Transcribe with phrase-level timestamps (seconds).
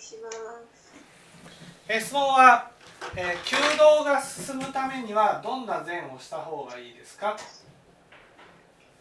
[0.00, 0.92] します。
[1.88, 2.70] え質問は、
[3.16, 7.36] えー、弓道が進むためにはどんな善をした方がいいですか？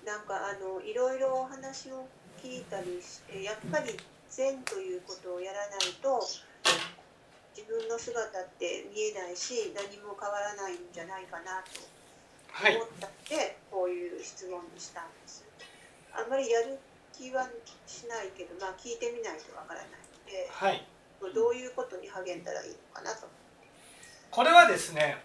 [0.05, 2.07] なんかあのいろいろお話を
[2.41, 3.95] 聞いたりしてやっぱり
[4.29, 6.19] 善ということをやらないと
[7.55, 11.81] 自分の姿って見えないし何も変わらないんじゃないかなと
[12.51, 12.75] はい。
[12.75, 15.45] 思ったんで、こういう質問にしたんです。
[16.11, 16.79] あんまりやる
[17.13, 17.45] 気は
[17.85, 19.89] しないけどまあ聞いてみないとわからない
[20.29, 20.85] のではい。
[21.33, 23.27] どういうことに励んだらいいのかなと、
[24.31, 25.17] これはですね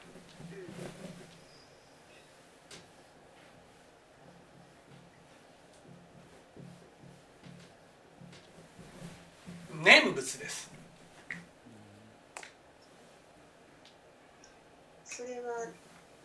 [9.82, 10.70] 念仏です。
[15.04, 15.68] それは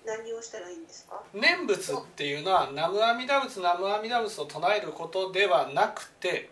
[0.05, 1.21] 何をしたらいいんですか？
[1.33, 6.49] 念仏っていうのは南無阿弥陀仏南無阿弥陀仏を唱えることではなくて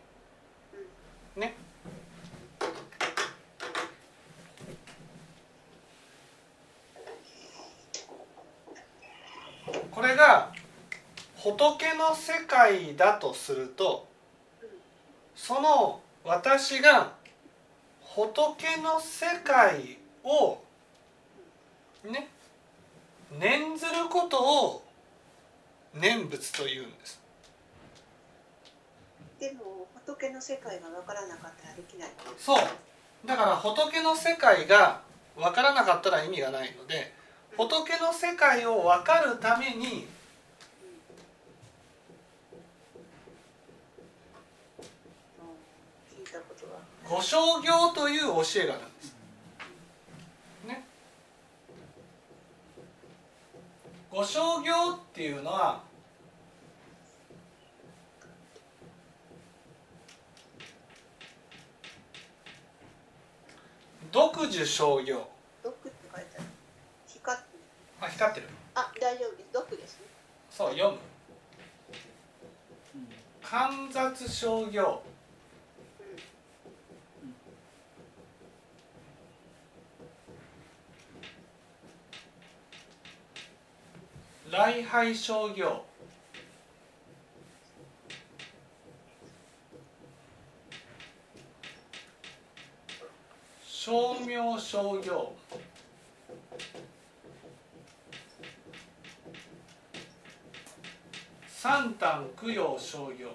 [9.98, 10.53] これが
[11.38, 14.06] 仏の世界だとすると
[15.36, 17.14] その私が
[18.02, 20.59] 仏の世界を
[22.06, 22.28] ね
[23.40, 24.84] 念ずることを
[25.95, 27.20] 念仏というんです。
[29.40, 32.09] でも仏の世界がわからなかったらできない。
[32.38, 32.64] そう。
[33.25, 35.02] だから仏の世界が
[35.36, 37.18] 分からなかったら意味がないので
[37.58, 40.05] 仏の世界を分かるために
[46.08, 46.53] 聞いたこ
[47.95, 49.16] という教えがあるんです。
[50.67, 50.85] ね。
[54.11, 55.81] 五正行っていうのは
[64.11, 65.28] 独樹正行
[65.63, 66.45] 毒って書いてある
[67.08, 67.47] 光って
[68.00, 69.50] あ光ってるあ大丈夫です。
[69.52, 70.06] 毒ですね。
[70.52, 70.97] そう読む。
[73.41, 75.02] 観察正行
[84.52, 85.84] 礼拝商業。
[93.66, 95.34] 商名商業
[101.67, 103.28] 三旦供養商業。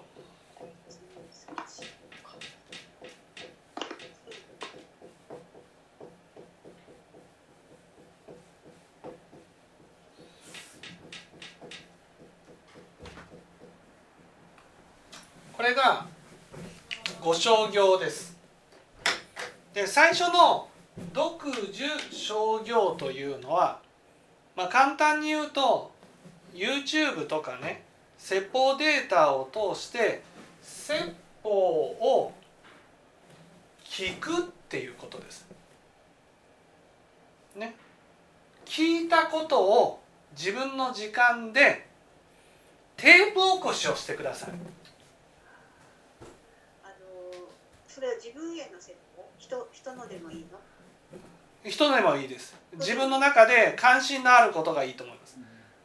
[15.52, 16.06] これが
[17.20, 18.34] 五商業です。
[19.74, 20.70] で最初の
[21.12, 21.38] 独
[21.70, 23.82] 樹商業というのは、
[24.56, 25.92] まあ、簡単に言うと
[26.54, 27.91] YouTube とかね
[28.22, 30.22] 説法データを通して
[30.62, 31.12] 説
[31.42, 32.32] 法を
[33.84, 35.44] 聞くっていうことです。
[37.56, 37.74] ね。
[38.64, 40.00] 聞いたことを
[40.36, 41.88] 自分の時間で
[42.96, 44.50] テープ起こしをしてください。
[46.84, 46.94] あの
[47.88, 49.28] それは自分への説法？
[49.36, 50.60] 人人のでもいいの？
[51.68, 52.54] 人でもいいです。
[52.74, 55.36] 自分の中で関心のあることがいいと思います。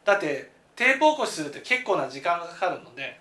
[0.04, 3.18] だってテープ起こしするって結構な時間がかかるので。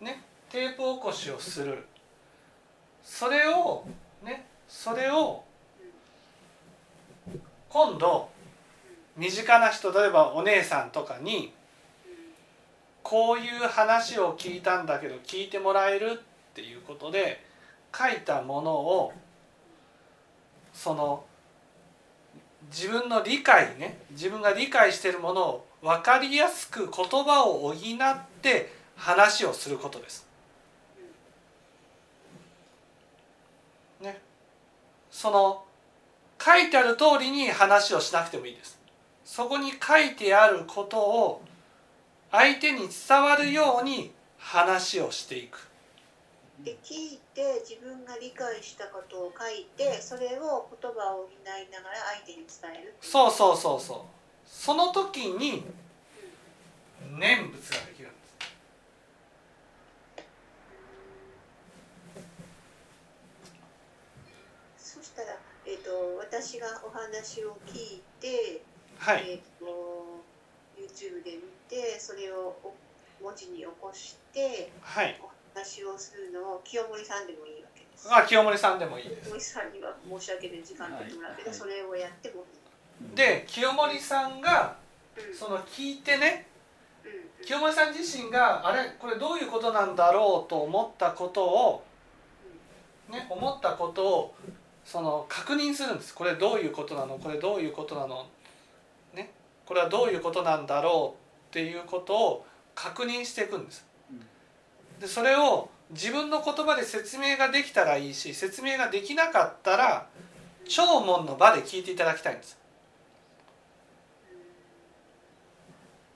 [0.00, 1.84] ねテープ起こしをする。
[3.04, 3.84] それを
[4.24, 5.44] ねそれを
[7.68, 8.30] 今度
[9.14, 11.52] 身近な人例えばお姉さんとかに
[13.02, 17.44] こういう話を聞いたんだけど聞いてもらえるっていうことで
[17.94, 19.12] 書いたものを
[20.72, 21.27] その
[22.70, 27.74] 自分の理解ね自分が理解しているものを分かりやすく言葉を補っ
[28.42, 30.26] て話をすることです。
[34.00, 34.20] ね、
[35.10, 35.64] その
[36.40, 38.78] 書いてある通りに話をしなくてもいいです。
[39.24, 41.42] そこに書いてあることを
[42.30, 45.67] 相手に伝わるように話をしていく。
[46.64, 53.98] で聞いて自分が理解したことを書いてそれを言葉を補いながら相手に伝えるそうそうそうそう。
[54.44, 55.64] その時に
[57.16, 58.18] 念仏ができるんで
[64.78, 64.94] す。
[64.96, 68.62] そしたら、えー、と私がお話を聞いて、
[68.98, 69.30] はい。
[69.30, 70.24] えー、と
[70.76, 72.74] YouTube で見てそれをお
[73.22, 75.20] 文字に起こしてはい。
[75.58, 78.08] 話をするのを清盛さんでもいいわけです。
[78.10, 79.30] あ清盛さんでもいいです。
[79.30, 81.58] 清盛さんには申し訳ない時間取ってもらうけど、はい。
[81.58, 82.44] それをやっても
[83.14, 84.76] で清盛さんが
[85.34, 86.46] その聞いてね
[87.04, 91.84] うん清盛さん自身があれこれどういうことなんだろうと思ったことを
[93.10, 94.34] ね思ったことを
[94.84, 96.14] その確認するんです。
[96.14, 97.18] これどういうことなの？
[97.18, 98.26] これどういうことなの？
[99.12, 99.32] ね。
[99.66, 103.84] これはどういうことなんだろうっていうことを確認していくんです
[105.00, 110.06] でそれを自分の言葉で説明ができたらいいし説明ができなかったら
[110.66, 112.58] 聴聞の場で聞いていただきたいんです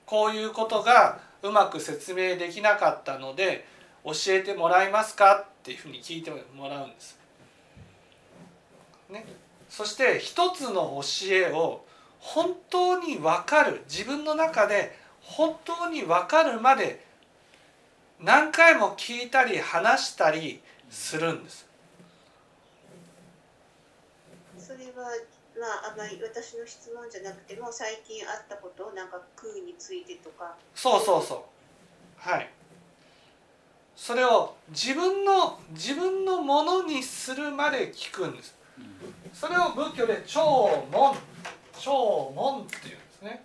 [0.04, 3.64] こういうことがうまく説明できなかったので
[4.04, 7.18] 教えてもらえますかっていうふうに聞いてもらうんです。
[9.08, 9.24] ね、
[9.68, 11.84] そして一つの教えを
[12.18, 17.04] 本当に分かる自分の中で本当に分かるまで
[18.22, 21.66] 何回も聞いたり話したりするんです。
[24.58, 25.10] それは
[25.58, 30.54] まああまり私の質問じゃなくても最近あったことをなんか空についてとか。
[30.74, 31.38] そうそうそう。
[32.16, 32.48] はい。
[33.96, 38.54] それを自分の自分のものにするまで聞くんです。
[39.32, 41.16] それを仏教で聴聞
[41.80, 43.44] 聴聞っていうんですね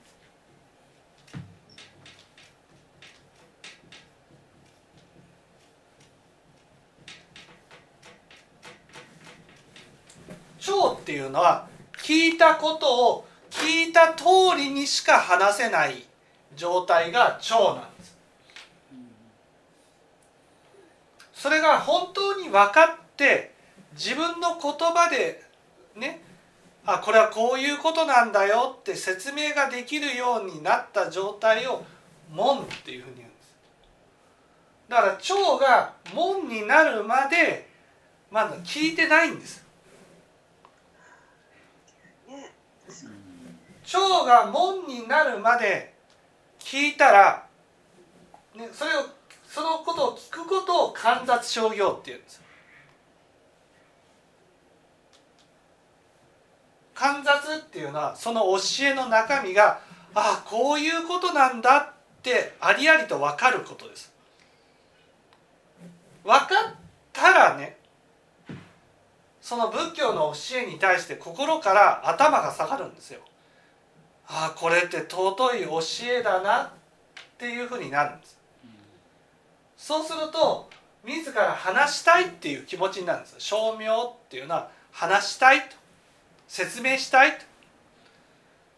[10.59, 11.67] 聴っていうのは
[11.97, 16.05] 聞いたことを聞いた通りにしか話せない
[16.55, 18.17] 状態が聴なんです。
[21.33, 23.53] それが本当に分かって
[23.93, 25.43] 自分の言葉で
[25.95, 26.21] ね
[26.85, 31.83] あこれはこういうことなんだよって説明ができるようになった状態を
[32.31, 33.55] 門っていうふうに言うんです。
[34.89, 37.69] だから腸が門になるまで
[38.31, 39.66] まだ聞いてないんです。
[42.87, 45.93] ね確かに腸が門になるまで
[46.59, 47.47] 聞いたら、
[48.55, 49.05] ね、それを
[49.47, 52.41] そのことを聞くことを観察商業っていうんです
[56.97, 59.79] 観察っていうのはその教えの中身が
[60.15, 64.11] ああこういうことなんだってありありと分かることです。
[66.23, 66.75] 分かっ
[67.13, 67.77] たらね
[69.47, 73.21] その仏教の教えに対して心から頭が下がるんですよ。
[74.27, 76.69] ああこれって尊い教えだなっ
[77.37, 78.37] ていうふうになるんです。
[79.77, 80.69] そうすると
[81.05, 85.77] 自ら話したいっていう気持ちになるんです称名っていうのは話したいと。
[86.49, 87.45] 説明したいと。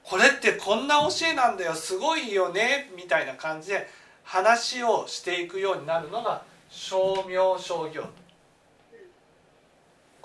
[0.04, 1.74] これってこんな教えなんだよ。
[1.74, 2.92] すごいよね。
[2.96, 3.90] みたいな感じで
[4.24, 8.04] 話をしていくようになるのが称名商業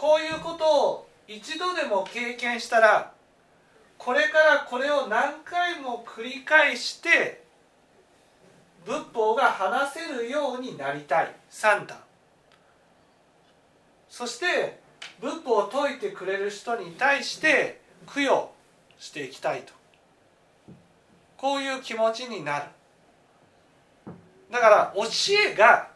[0.04, 3.14] こういうことを一度でも経験したら
[3.96, 7.42] これからこれを何回も繰り返して
[8.84, 11.34] 仏法が話せるようになりたい。
[11.48, 11.96] 三段。
[14.10, 14.78] そして
[15.22, 17.80] 仏法を説いてくれる人に対して
[18.14, 18.50] 供養
[18.98, 19.72] していきたいと。
[21.38, 22.66] こういう気持ちになる。
[24.50, 25.02] だから教
[25.50, 25.88] えが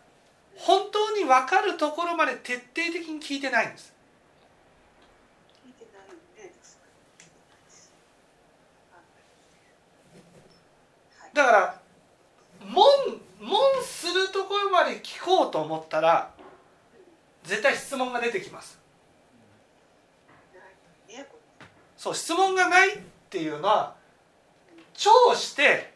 [0.59, 3.95] 本当に分かるところまで徹底的に聞いてないんです
[5.65, 6.89] 聞いてないよね確かに
[11.33, 11.81] だから
[12.65, 12.85] 門
[13.41, 16.31] 門するところまで聞こうと思ったら
[17.45, 18.79] 絶対質問が出てきます。
[21.97, 23.97] そう質問がないっていうのは
[24.95, 25.93] 聴して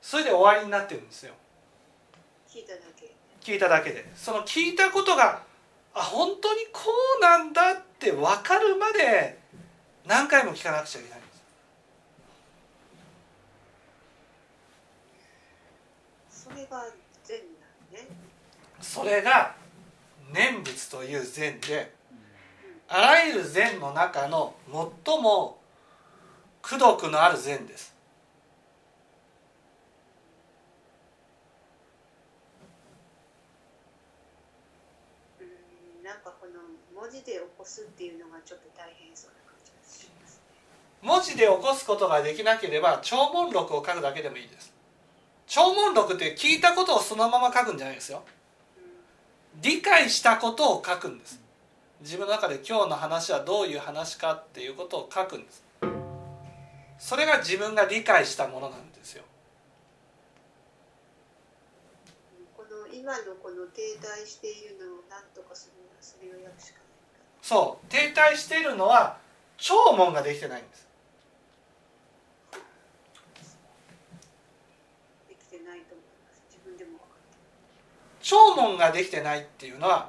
[0.00, 1.34] それで終わりになってるんですよ。
[2.48, 3.12] 聞いただけ。
[3.40, 4.10] 聞いただけで。
[4.16, 5.42] その聞いたことが
[5.94, 6.80] あ本当にこ
[7.18, 9.38] うなんだって分かるまで
[10.06, 11.39] 何回も聞かなくちゃいけないんです
[16.50, 16.84] それが
[17.24, 18.08] 善なのね。
[18.80, 19.54] それが
[20.32, 21.92] 念仏という禅で
[22.88, 24.54] あらゆる禅の中の
[25.04, 25.58] 最も
[26.64, 27.94] 功徳のある禅です。
[35.40, 36.60] うんなんかこの
[37.00, 40.42] 文字で起こすっていうのがちょっと大変そうな感じがしますね。
[41.02, 44.79] 文字で起こすことができなければ聴聞録を書くだけでもいいです
[45.50, 48.22] 聴聞録って聞いたことをそのまま書くんじゃないですよ。
[49.60, 51.40] 理解したことを書くんです。
[52.00, 55.64] 自分の中で今日の話はどういう話かっていうことを書くんです。
[57.00, 59.24] それが自分が理解したものなんですよ。
[62.56, 66.82] この意今のこの停滞しているのを何とかするそれをやるしかない
[67.42, 67.86] そう。
[67.90, 69.18] 停滞しているのは
[69.58, 70.88] 聴聞ができてないんです
[75.28, 80.08] できてないと思います自分でも分かって聴聞ができてないっていうのは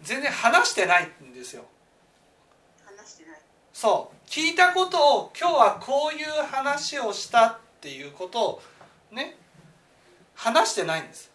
[0.00, 1.60] 全然話してないんですよ。
[1.60, 1.68] る
[2.96, 3.38] 話してない。
[3.74, 4.26] そう。
[4.26, 8.62] 聞いたことを今日はこういう話をしたっていうことを
[9.12, 9.36] ね
[10.34, 11.30] 話してないんです。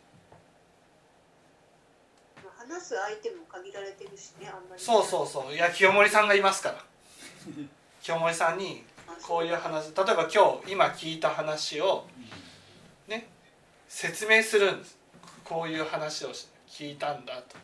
[2.43, 4.81] まあ話す相手も限られてるしねあんまり。
[4.81, 5.53] そうそうそう。
[5.53, 6.83] いや清盛さんがいますから。
[8.01, 12.07] 清盛さんにあこういう話例えば今日今聞いた話を
[13.07, 13.29] ね
[13.87, 14.98] 説明するんです
[15.49, 16.29] こういう話を
[16.67, 17.57] 聞いたんだと。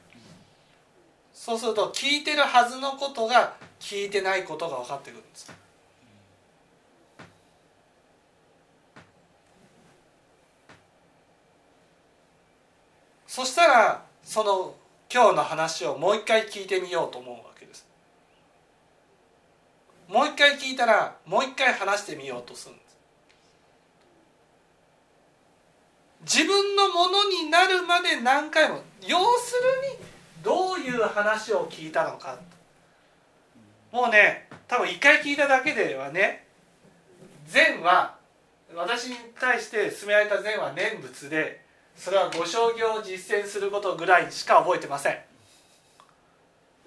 [1.32, 5.54] そうすると聞いてるはずのことが聞いてないことが分かってくるんです。
[13.28, 14.74] そしたらその
[15.14, 17.86] 今日の話をもう一回聞いてみようと思うわけです。
[20.08, 22.98] もう一回聞いたらもう一回話してみようとするんです
[26.26, 29.54] 自分のものになるまで何回も要す
[29.94, 30.06] るに
[30.44, 32.38] どういう話を聞いたのか。
[33.92, 36.48] もうね多分一回聞いただけではね
[37.48, 38.18] 善は
[38.76, 41.64] 私に対して勧められた善は念仏で
[41.96, 45.18] それはご商業を実践することぐらいしか覚えてません。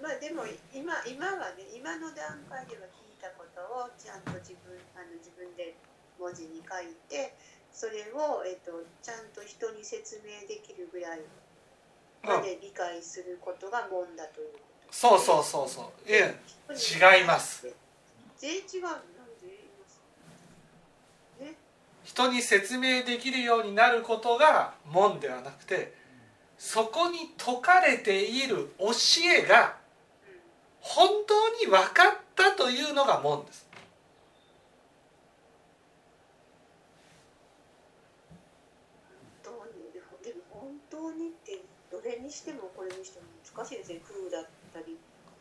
[0.01, 0.43] まあでも
[0.73, 5.75] 今今はね今の段階では聞いたことをちゃんと自分あの自分で
[6.19, 7.33] 文字に書いて
[7.79, 11.21] それを、えっとちゃんと人に説明できるぐらい
[12.21, 14.59] まで理解することが門だというこ
[14.89, 15.85] と、そうそうそうそう。
[16.05, 16.35] え
[16.69, 17.61] え違います。
[18.37, 19.03] 全然違うなんで
[19.43, 20.01] 言います？
[21.39, 21.55] ね
[22.03, 25.93] 人に説明できるようになることが門ではなくて
[26.57, 28.91] そこに説かれている教
[29.23, 29.77] えが
[30.27, 30.39] うん
[30.81, 33.67] 本当に分かったというのが門です
[39.43, 40.43] 本当にでもでも
[41.09, 43.25] 本当にってどれにしてもこれにしても
[43.55, 44.01] 難しいですね。
[44.07, 44.97] 空だったり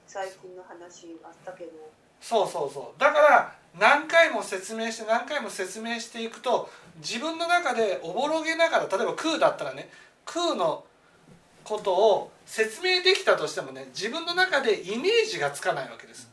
[0.07, 1.73] 最近の話あったけど。
[2.21, 3.01] そうそうそう。
[3.01, 9.91] だから何回も説明して何回も説明していくと自分の中でおぼろげながら例えば空だったらね
[10.25, 10.85] 空の
[11.65, 16.31] ことを説明できたとしてもね自分の中でイメージがつかないわけです。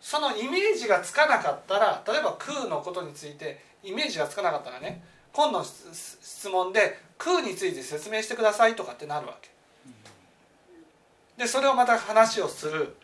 [0.00, 5.02] そのイメージがつかなかったら例えば空のことについてイメージがつかなかったらね
[5.34, 9.50] 今度の質質問で空について説明してくださいとかってなるわけ。
[11.36, 12.96] でそれをまた話をする。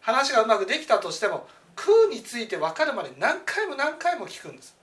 [0.00, 4.76] 話がうまくできたとしても空について分かるまで何回も何回も聞くんです。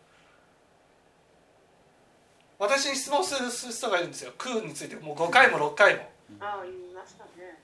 [2.58, 4.34] 私に質問する人がいるんですよ。
[4.38, 6.10] 空についてもう5回も6回も。
[6.40, 7.60] ああ言いましたね。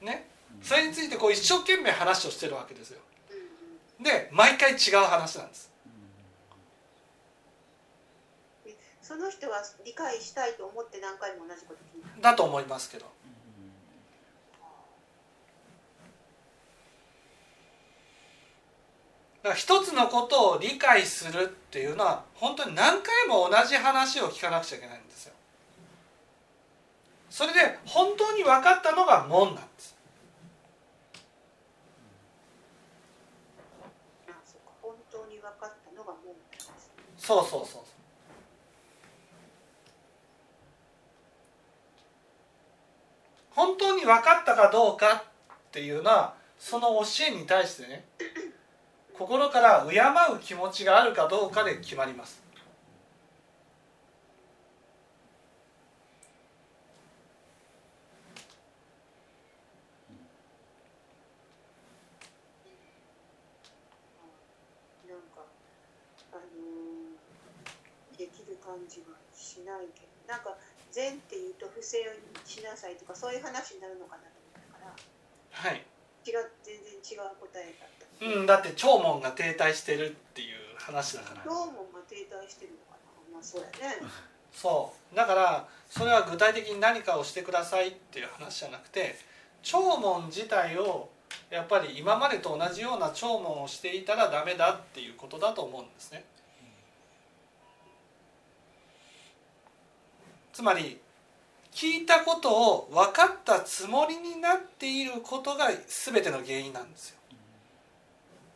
[0.00, 0.28] ね。
[0.62, 3.00] それについてこう一生懸命話をしてるわけですよ。
[4.00, 5.73] で毎回違う話なんです
[9.14, 12.30] その人は理解したいと思って何回も同じこと聞いた。
[12.32, 13.04] だと思いますけど。
[13.04, 13.10] だ
[19.42, 25.34] から一つのことを理解するっていうのは本当に何回も同じ話を聞かなくちゃいけないんですよ。
[27.30, 29.96] それで本当に分かったのが門なんです。
[34.26, 34.72] あそうか。
[34.82, 36.34] 本当に分かったのがもう
[37.16, 37.84] そうそうそうそう
[43.54, 48.04] 本当に分かったかどうかっていうのはその教えに対してね
[49.16, 49.98] 心から敬
[50.34, 52.44] う気持ちがあるかどうかで決まります。
[68.74, 70.56] 感じはしないけどなんか
[70.94, 72.04] 善っていうと不正に
[72.46, 75.82] しなさいとかそういう話になるのかなと思ったからはい。
[76.24, 78.26] 違う全然違う答えだった。
[78.38, 81.44] うんだって聴聞が停滞してるっていう話だから。
[81.44, 82.96] どうもが停滞してるのか
[83.30, 83.34] な。
[83.34, 83.96] まあそうやね。
[84.54, 85.16] そう。
[85.16, 89.18] だからそれは具体的に何かをしてくださいっていう話じゃなくて
[89.62, 91.08] 聴聞自体を
[91.50, 96.24] やっぱり今までと同じような聴聞をしていたらダメだっていうことだと思うんですね。
[100.54, 101.00] つまり
[101.72, 107.16] 聞いたことを分かったつもりになっていることが全ての原因なんですよ。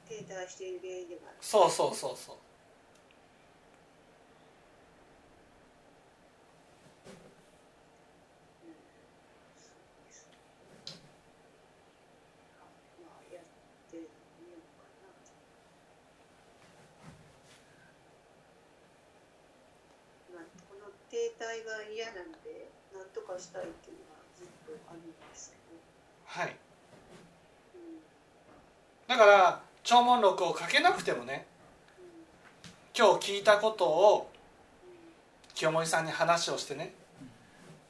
[0.08, 2.36] 停滞している原因でもあるそうそうそうそう。
[21.38, 26.56] 停滞が嫌なのでなんとかしたいっていうのはずっとあるんですけど、はい。
[27.74, 28.00] うん。
[29.06, 31.46] だから聴聞録を書けなくてもね
[32.96, 34.30] 今日聞いたことを
[35.54, 36.92] 清盛さんに話をしてね。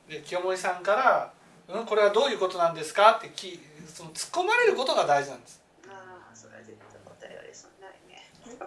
[0.09, 1.33] で清盛さんから
[1.69, 5.63] 「うんこれはどういうことなんですか?」ってきその突っ込まれることが大事なんです。
[5.85, 8.31] うん、ああそれは絶対答えられそうにないね。
[8.45, 8.59] うん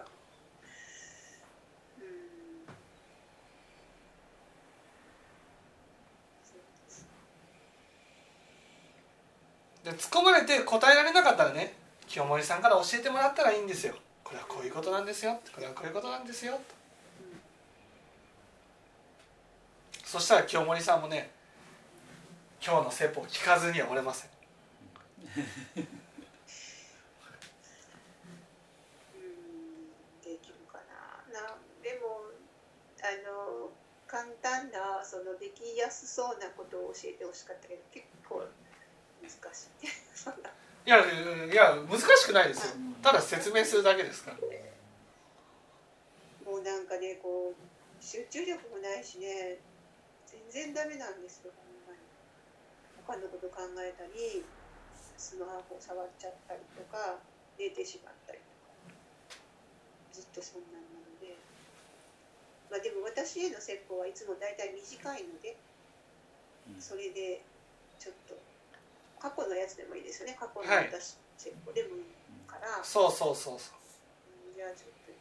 [6.42, 7.06] そうです
[9.84, 11.74] で突っ込まれて答えられなかったらね
[12.06, 13.94] 清盛さんから教えてもらったらいいんですよ。
[14.22, 15.40] これはこういうことなんですよ。
[15.54, 16.54] これはこういうことなんですよ。
[16.54, 16.60] と
[20.04, 21.30] そしたら清盛さんもね
[22.64, 24.30] 今日の説法を聞かずにはおれません
[25.34, 25.82] で
[30.22, 30.78] きるか
[31.32, 31.40] な。
[31.40, 32.30] なでも
[33.00, 33.70] あの
[34.06, 38.44] 簡単なそのできやすそうなことを教えてほしかったけど結構
[39.28, 39.86] しい。
[40.84, 40.98] いや
[41.46, 42.76] いや難しくないですよ。
[43.02, 44.36] ただ説明するだけですから。
[46.50, 49.58] もうなんかねこう集中力もないしね
[50.26, 51.98] 全然ダメなんですよほんまに。
[53.06, 54.44] 他のこと考えたり
[55.16, 57.18] スマホ触っちゃったりとか
[57.58, 58.98] 寝てしまったりとか。
[60.12, 61.36] ずっとそんなんなので。
[62.70, 65.56] まあでも私への説法はいつも大体短いので
[66.80, 67.42] それで
[67.98, 68.34] ちょっと
[69.22, 70.34] 過去のやつでもいいですよね。
[70.34, 72.10] 過去の私、チェコでもいい
[72.50, 72.82] から。
[72.82, 73.78] そうそうそうそう、
[74.58, 75.14] じゃあちょっと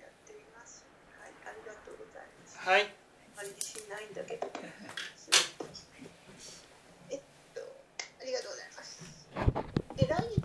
[0.00, 0.80] やってみます。
[1.20, 1.36] はい。
[1.44, 2.56] ありがとうございます。
[2.56, 2.88] はい。
[2.88, 2.88] あ
[3.36, 4.48] まり自信ないんだけど。
[7.12, 7.20] えっ
[7.52, 9.04] とありがとうございます。
[9.92, 10.41] で来